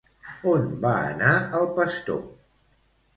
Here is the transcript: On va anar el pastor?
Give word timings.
On 0.51 0.63
va 0.85 0.93
anar 1.09 1.33
el 1.59 1.69
pastor? 1.75 2.25